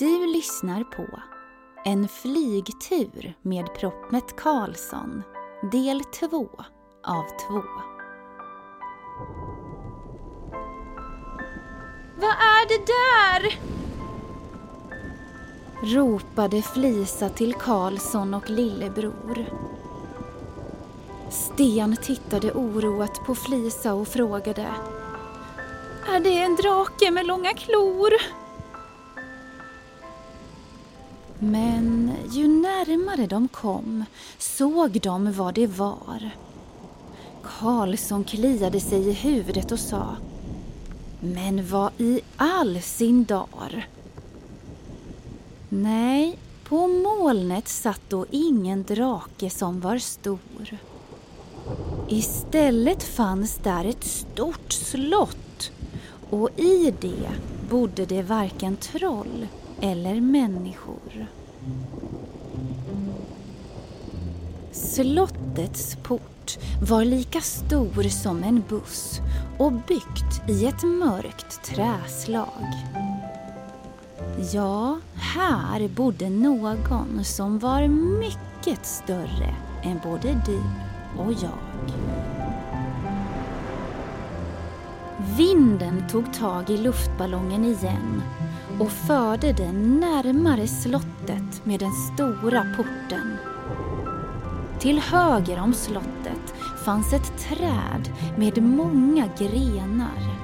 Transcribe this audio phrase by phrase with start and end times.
[0.00, 1.06] Du lyssnar på
[1.84, 5.22] En flygtur med Proppmätt Karlsson,
[5.72, 6.48] del 2
[7.06, 7.62] av 2.
[12.16, 13.60] Vad är det där?
[15.94, 19.44] ropade Flisa till Karlsson och lillebror.
[21.30, 24.66] Sten tittade oroat på Flisa och frågade.
[26.08, 28.10] Är det en drake med långa klor?
[31.42, 34.04] Men ju närmare de kom
[34.38, 36.30] såg de vad det var.
[37.42, 40.16] Karlsson kliade sig i huvudet och sa
[41.20, 43.88] Men vad i all sin dar?
[45.68, 50.78] Nej, på molnet satt då ingen drake som var stor.
[52.08, 55.72] Istället fanns där ett stort slott
[56.30, 57.30] och i det
[57.70, 59.46] bodde det varken troll
[59.80, 61.26] eller människor.
[64.72, 69.20] Slottets port var lika stor som en buss
[69.58, 72.72] och byggt i ett mörkt träslag.
[74.52, 77.88] Ja, här bodde någon som var
[78.20, 80.60] mycket större än både du
[81.22, 81.58] och jag.
[85.36, 88.22] Vinden tog tag i luftballongen igen
[88.80, 93.36] och förde den närmare slottet med den stora porten.
[94.78, 100.36] Till höger om slottet fanns ett träd med många grenar.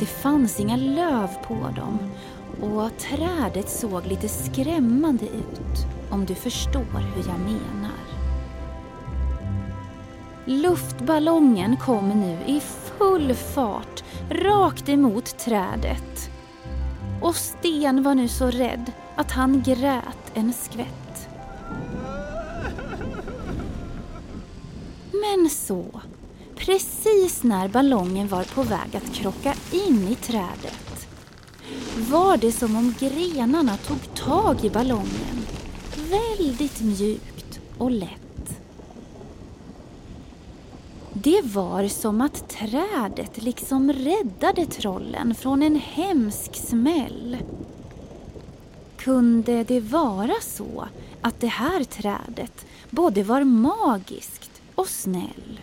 [0.00, 1.98] Det fanns inga löv på dem
[2.60, 7.96] och trädet såg lite skrämmande ut om du förstår hur jag menar.
[10.44, 16.30] Luftballongen kom nu i full fart rakt emot trädet.
[17.22, 21.28] Och Sten var nu så rädd att han grät en skvätt.
[25.12, 26.00] Men så,
[26.56, 31.08] precis när ballongen var på väg att krocka in i trädet
[31.96, 35.46] var det som om grenarna tog tag i ballongen
[36.10, 38.25] väldigt mjukt och lätt.
[41.26, 47.36] Det var som att trädet liksom räddade trollen från en hemsk smäll.
[48.96, 50.88] Kunde det vara så
[51.20, 55.60] att det här trädet både var magiskt och snäll?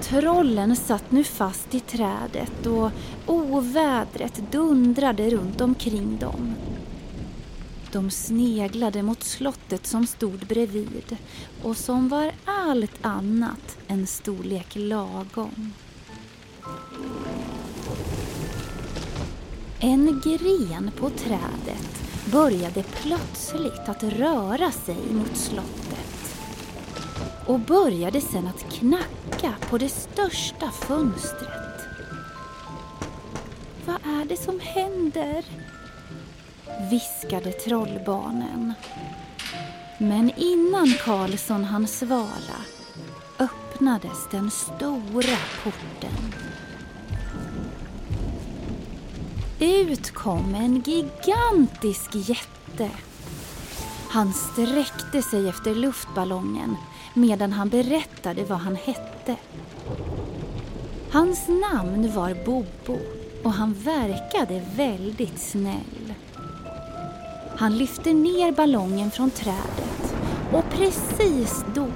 [0.00, 2.90] Trollen satt nu fast i trädet och
[3.26, 6.54] ovädret dundrade runt omkring dem.
[7.92, 11.16] De sneglade mot slottet som stod bredvid
[11.62, 15.72] och som var allt annat än storlek lagom.
[19.80, 22.02] En gren på trädet
[22.32, 26.36] började plötsligt att röra sig mot slottet
[27.46, 31.80] och började sedan att knacka på det största fönstret.
[33.86, 35.44] Vad är det som händer?
[36.90, 38.74] Viskade trollbarnen.
[39.98, 42.56] Men innan Karlsson hann svara
[43.38, 46.34] öppnades den stora porten.
[49.60, 52.90] Ut kom en gigantisk jätte.
[54.08, 56.76] Han sträckte sig efter luftballongen
[57.14, 59.36] medan han berättade vad han hette.
[61.12, 62.98] Hans namn var Bobo
[63.44, 65.99] och han verkade väldigt snäll.
[67.60, 70.14] Han lyfte ner ballongen från trädet
[70.52, 71.88] och precis då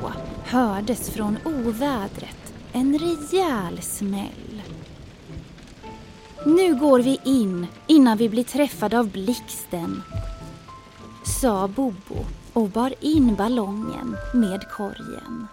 [0.44, 4.62] hördes från ovädret en rejäl smäll.
[6.46, 10.02] Nu går vi in innan vi blir träffade av blixten,
[11.40, 15.46] sa Bobo och bar in ballongen med korgen.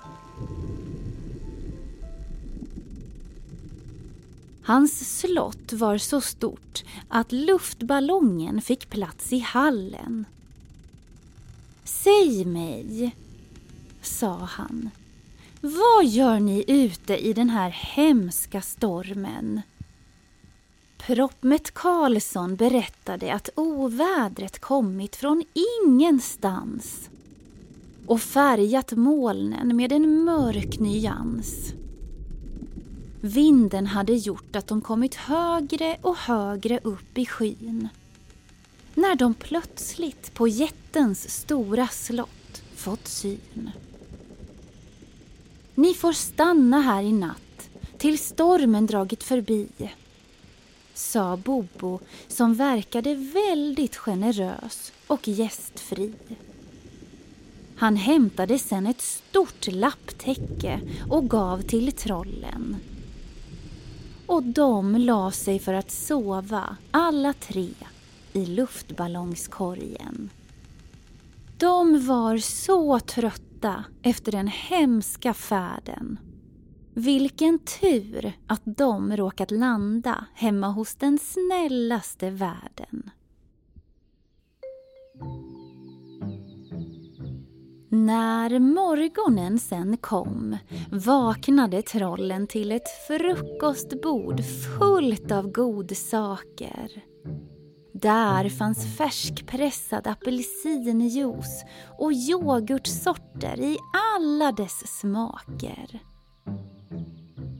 [4.63, 10.25] Hans slott var så stort att luftballongen fick plats i hallen.
[11.83, 13.15] Säg mig,
[14.01, 14.89] sa han,
[15.61, 19.61] vad gör ni ute i den här hemska stormen?
[20.97, 25.43] Proppmet Karlsson berättade att ovädret kommit från
[25.83, 27.09] ingenstans
[28.05, 31.73] och färgat molnen med en mörk nyans.
[33.23, 37.89] Vinden hade gjort att de kommit högre och högre upp i skyn.
[38.95, 43.71] När de plötsligt på jättens stora slott fått syn.
[45.75, 49.67] Ni får stanna här i natt till stormen dragit förbi,
[50.93, 56.13] sa Bobo som verkade väldigt generös och gästfri.
[57.75, 60.79] Han hämtade sen ett stort lapptäcke
[61.09, 62.75] och gav till trollen.
[64.31, 67.69] Och de la sig för att sova, alla tre,
[68.33, 70.29] i luftballongskorgen.
[71.57, 76.19] De var så trötta efter den hemska färden.
[76.93, 83.11] Vilken tur att de råkat landa hemma hos den snällaste världen.
[87.93, 90.57] När morgonen sen kom
[90.91, 94.41] vaknade trollen till ett frukostbord
[94.77, 97.03] fullt av godsaker.
[97.93, 101.65] Där fanns färskpressad apelsinjuice
[101.99, 103.77] och yoghurtsorter i
[104.15, 105.99] alla dess smaker.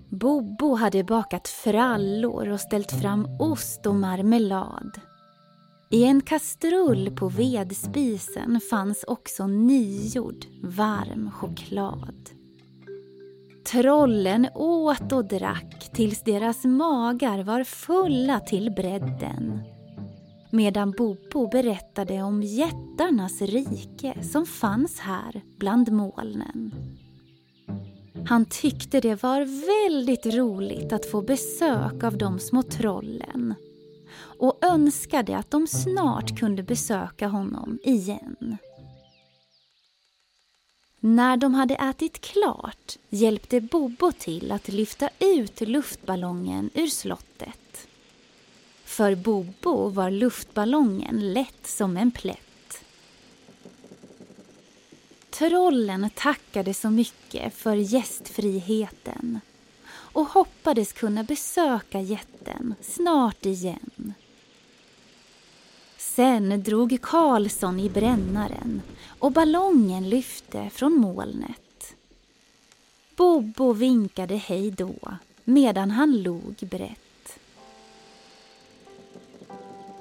[0.10, 5.11] Bobo hade bakat frallor och ställt fram ost och marmelad.
[5.94, 12.30] I en kastrull på vedspisen fanns också nygjord varm choklad.
[13.72, 19.62] Trollen åt och drack tills deras magar var fulla till bredden.
[20.52, 26.72] Medan Bobo berättade om jättarnas rike som fanns här bland molnen.
[28.26, 33.56] Han tyckte det var väldigt roligt att få besök av de små trollen
[34.42, 38.58] och önskade att de snart kunde besöka honom igen.
[41.00, 47.88] När de hade ätit klart hjälpte Bobo till att lyfta ut luftballongen ur slottet.
[48.84, 52.84] För Bobo var luftballongen lätt som en plätt.
[55.30, 59.40] Trollen tackade så mycket för gästfriheten
[59.92, 64.14] och hoppades kunna besöka jätten snart igen.
[66.16, 68.82] Sen drog Karlsson i brännaren
[69.20, 71.96] och ballongen lyfte från molnet.
[73.16, 74.96] Bobo vinkade hej då
[75.44, 77.40] medan han log brett.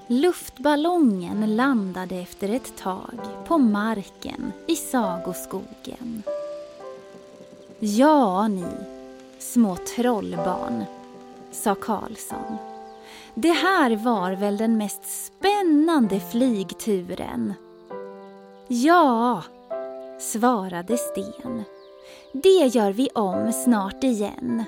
[0.07, 6.23] Luftballongen landade efter ett tag på marken i sagoskogen.
[7.79, 8.67] Ja, ni
[9.39, 10.85] små trollbarn,
[11.53, 12.70] sa Karlsson.
[13.35, 17.55] Det här var väl den mest spännande flygturen?
[18.69, 19.43] Ja,
[20.19, 21.65] svarade Sten.
[22.33, 24.65] Det gör vi om snart igen.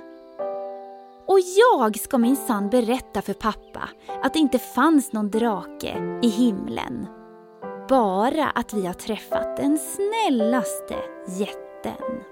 [1.27, 3.89] Och jag ska minsann berätta för pappa
[4.23, 7.07] att det inte fanns någon drake i himlen.
[7.89, 10.97] Bara att vi har träffat den snällaste
[11.39, 12.32] jätten.